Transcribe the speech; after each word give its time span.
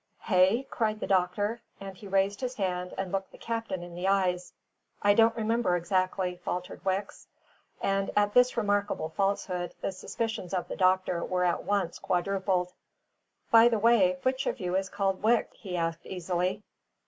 "Hey?" 0.21 0.63
cried 0.71 0.99
the 0.99 1.05
doctor, 1.05 1.61
and 1.79 1.95
he 1.95 2.07
raised 2.07 2.41
his 2.41 2.55
hand 2.55 2.91
and 2.97 3.11
looked 3.11 3.31
the 3.31 3.37
captain 3.37 3.83
in 3.83 3.93
the 3.93 4.07
eyes. 4.07 4.51
"I 5.03 5.13
don't 5.13 5.35
remember 5.35 5.75
exactly," 5.75 6.37
faltered 6.43 6.83
Wicks. 6.83 7.27
And 7.81 8.09
at 8.15 8.33
this 8.33 8.57
remarkable 8.57 9.09
falsehood, 9.09 9.75
the 9.81 9.91
suspicions 9.91 10.55
of 10.55 10.67
the 10.67 10.75
doctor 10.75 11.23
were 11.23 11.43
at 11.43 11.65
once 11.65 11.99
quadrupled. 11.99 12.73
"By 13.51 13.67
the 13.67 13.77
way, 13.77 14.17
which 14.23 14.47
of 14.47 14.59
you 14.59 14.75
is 14.75 14.89
called 14.89 15.21
Wicks?" 15.21 15.55
he 15.59 15.77
asked 15.77 16.03
easily. 16.07 16.63